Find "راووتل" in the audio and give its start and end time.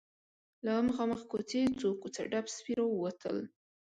2.79-3.37